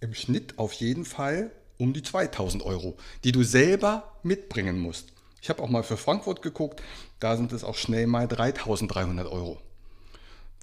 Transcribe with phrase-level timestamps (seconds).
[0.00, 5.12] Im Schnitt auf jeden Fall um die 2000 Euro, die du selber mitbringen musst.
[5.40, 6.82] Ich habe auch mal für Frankfurt geguckt,
[7.20, 9.58] da sind es auch schnell mal 3300 Euro.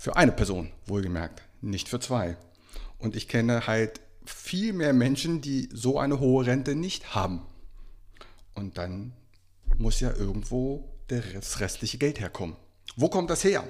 [0.01, 2.35] Für eine Person, wohlgemerkt, nicht für zwei.
[2.97, 7.45] Und ich kenne halt viel mehr Menschen, die so eine hohe Rente nicht haben.
[8.55, 9.13] Und dann
[9.77, 12.55] muss ja irgendwo das restliche Geld herkommen.
[12.95, 13.63] Wo kommt das her?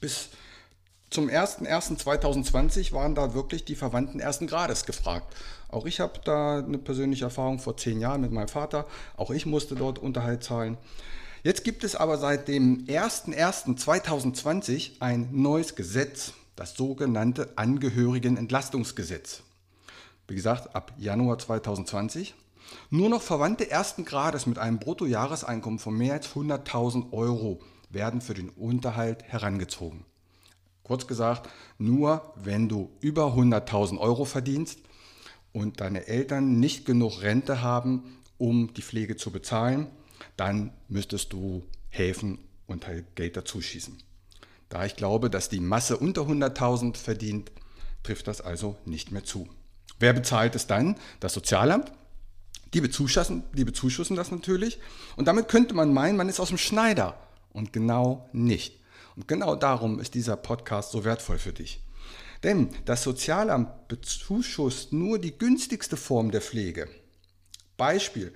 [0.00, 0.28] Bis
[1.10, 5.34] zum 01.01.2020 waren da wirklich die Verwandten ersten Grades gefragt.
[5.66, 8.86] Auch ich habe da eine persönliche Erfahrung vor zehn Jahren mit meinem Vater.
[9.16, 10.78] Auch ich musste dort Unterhalt zahlen.
[11.44, 19.42] Jetzt gibt es aber seit dem 01.01.2020 ein neues Gesetz, das sogenannte Angehörigenentlastungsgesetz.
[20.28, 22.36] Wie gesagt, ab Januar 2020.
[22.90, 27.58] Nur noch Verwandte ersten Grades mit einem Bruttojahreseinkommen von mehr als 100.000 Euro
[27.90, 30.04] werden für den Unterhalt herangezogen.
[30.84, 34.78] Kurz gesagt, nur wenn du über 100.000 Euro verdienst
[35.52, 39.88] und deine Eltern nicht genug Rente haben, um die Pflege zu bezahlen,
[40.36, 44.02] dann müsstest du helfen und halt Geld dazu schießen.
[44.68, 47.52] Da ich glaube, dass die Masse unter 100.000 verdient,
[48.02, 49.48] trifft das also nicht mehr zu.
[49.98, 50.96] Wer bezahlt es dann?
[51.20, 51.92] Das Sozialamt.
[52.74, 54.78] Die bezuschussen, die bezuschussen das natürlich.
[55.16, 57.18] Und damit könnte man meinen, man ist aus dem Schneider.
[57.52, 58.80] Und genau nicht.
[59.14, 61.82] Und genau darum ist dieser Podcast so wertvoll für dich.
[62.42, 66.88] Denn das Sozialamt bezuschusst nur die günstigste Form der Pflege.
[67.76, 68.32] Beispiel,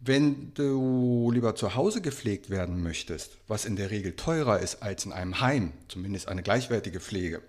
[0.00, 5.04] wenn du lieber zu Hause gepflegt werden möchtest, was in der Regel teurer ist als
[5.04, 7.42] in einem Heim, zumindest eine gleichwertige Pflege,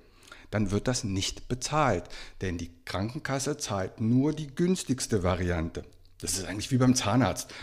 [0.49, 2.03] dann wird das nicht bezahlt,
[2.41, 5.83] denn die Krankenkasse zahlt nur die günstigste Variante.
[6.19, 7.53] Das ist eigentlich wie beim Zahnarzt.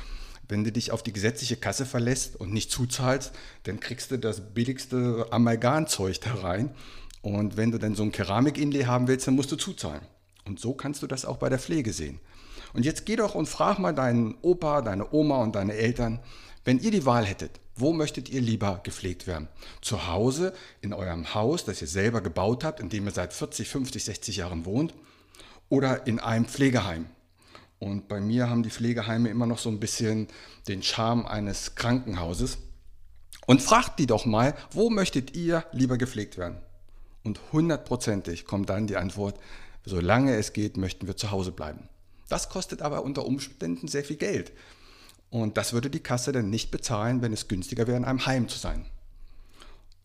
[0.48, 3.32] Wenn du dich auf die gesetzliche Kasse verlässt und nicht zuzahlst,
[3.64, 6.70] dann kriegst du das billigste Amalgamzeug da rein.
[7.20, 10.00] Und wenn du dann so ein Keramikinlay haben willst, dann musst du zuzahlen.
[10.46, 12.20] Und so kannst du das auch bei der Pflege sehen.
[12.72, 16.20] Und jetzt geh doch und frag mal deinen Opa, deine Oma und deine Eltern,
[16.64, 19.48] wenn ihr die Wahl hättet, wo möchtet ihr lieber gepflegt werden?
[19.80, 23.68] Zu Hause, in eurem Haus, das ihr selber gebaut habt, in dem ihr seit 40,
[23.68, 24.94] 50, 60 Jahren wohnt?
[25.68, 27.06] Oder in einem Pflegeheim?
[27.78, 30.26] Und bei mir haben die Pflegeheime immer noch so ein bisschen
[30.66, 32.58] den Charme eines Krankenhauses.
[33.46, 36.58] Und fragt die doch mal, wo möchtet ihr lieber gepflegt werden?
[37.22, 39.38] Und hundertprozentig kommt dann die Antwort,
[39.84, 41.88] solange es geht, möchten wir zu Hause bleiben.
[42.28, 44.52] Das kostet aber unter Umständen sehr viel Geld.
[45.30, 48.48] Und das würde die Kasse dann nicht bezahlen, wenn es günstiger wäre, in einem Heim
[48.48, 48.86] zu sein.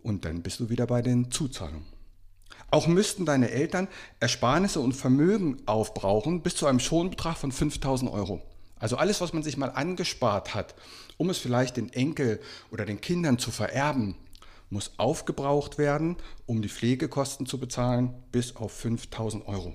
[0.01, 1.85] Und dann bist du wieder bei den Zuzahlungen.
[2.71, 3.87] Auch müssten deine Eltern
[4.19, 8.41] Ersparnisse und Vermögen aufbrauchen bis zu einem Schonbetrag von 5000 Euro.
[8.79, 10.75] Also alles, was man sich mal angespart hat,
[11.17, 12.41] um es vielleicht den Enkel
[12.71, 14.15] oder den Kindern zu vererben,
[14.69, 16.17] muss aufgebraucht werden,
[16.47, 19.73] um die Pflegekosten zu bezahlen, bis auf 5000 Euro.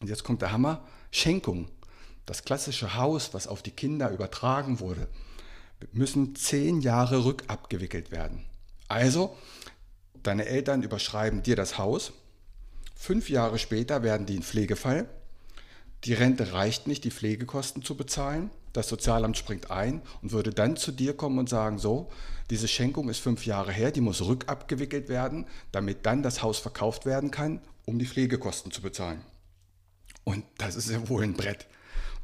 [0.00, 1.68] Und jetzt kommt der Hammer, Schenkung.
[2.26, 5.08] Das klassische Haus, was auf die Kinder übertragen wurde,
[5.92, 8.44] müssen zehn Jahre rückabgewickelt werden.
[8.88, 9.36] Also,
[10.22, 12.12] deine Eltern überschreiben dir das Haus,
[12.94, 15.08] fünf Jahre später werden die in Pflegefall,
[16.04, 20.76] die Rente reicht nicht, die Pflegekosten zu bezahlen, das Sozialamt springt ein und würde dann
[20.76, 22.10] zu dir kommen und sagen, so,
[22.50, 27.04] diese Schenkung ist fünf Jahre her, die muss rückabgewickelt werden, damit dann das Haus verkauft
[27.04, 29.22] werden kann, um die Pflegekosten zu bezahlen.
[30.24, 31.66] Und das ist ja wohl ein Brett.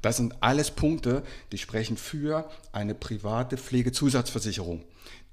[0.02, 4.84] Das sind alles Punkte, die sprechen für eine private Pflegezusatzversicherung,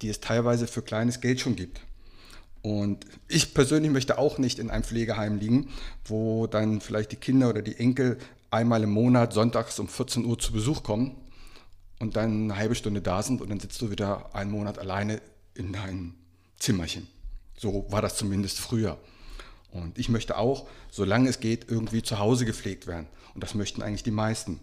[0.01, 1.81] die es teilweise für kleines Geld schon gibt.
[2.61, 5.69] Und ich persönlich möchte auch nicht in einem Pflegeheim liegen,
[6.05, 8.17] wo dann vielleicht die Kinder oder die Enkel
[8.51, 11.15] einmal im Monat sonntags um 14 Uhr zu Besuch kommen
[11.99, 15.21] und dann eine halbe Stunde da sind und dann sitzt du wieder einen Monat alleine
[15.55, 16.13] in deinem
[16.59, 17.07] Zimmerchen.
[17.57, 18.97] So war das zumindest früher.
[19.71, 23.07] Und ich möchte auch, solange es geht, irgendwie zu Hause gepflegt werden.
[23.33, 24.59] Und das möchten eigentlich die meisten.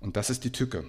[0.00, 0.84] Und das ist die Tücke.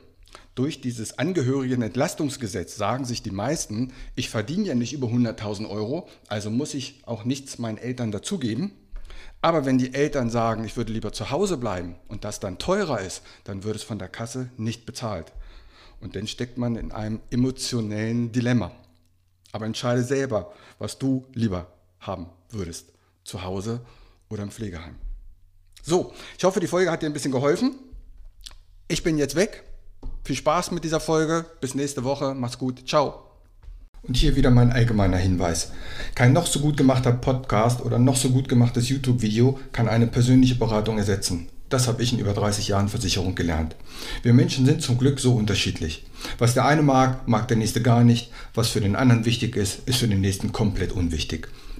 [0.56, 6.52] Durch dieses Angehörigenentlastungsgesetz sagen sich die meisten, ich verdiene ja nicht über 100.000 Euro, also
[6.52, 8.72] muss ich auch nichts meinen Eltern dazugeben.
[9.42, 13.02] Aber wenn die Eltern sagen, ich würde lieber zu Hause bleiben und das dann teurer
[13.02, 15.34] ist, dann wird es von der Kasse nicht bezahlt.
[16.00, 18.72] Und dann steckt man in einem emotionellen Dilemma.
[19.52, 21.68] Aber entscheide selber, was du lieber
[22.00, 22.93] haben würdest
[23.24, 23.82] zu Hause
[24.30, 24.96] oder im Pflegeheim.
[25.82, 27.76] So, ich hoffe, die Folge hat dir ein bisschen geholfen.
[28.88, 29.64] Ich bin jetzt weg.
[30.24, 31.46] Viel Spaß mit dieser Folge.
[31.60, 32.34] Bis nächste Woche.
[32.34, 32.88] Mach's gut.
[32.88, 33.24] Ciao.
[34.04, 35.72] Und hier wieder mein allgemeiner Hinweis.
[36.16, 40.56] Kein noch so gut gemachter Podcast oder noch so gut gemachtes YouTube-Video kann eine persönliche
[40.56, 41.48] Beratung ersetzen.
[41.70, 43.76] Das habe ich in über 30 Jahren Versicherung gelernt.
[44.22, 46.06] Wir Menschen sind zum Glück so unterschiedlich.
[46.38, 48.30] Was der eine mag, mag der nächste gar nicht.
[48.54, 51.48] Was für den anderen wichtig ist, ist für den nächsten komplett unwichtig.